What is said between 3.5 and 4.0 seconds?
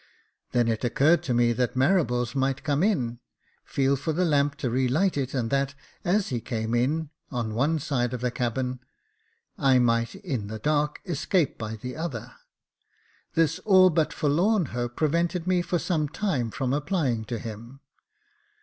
feel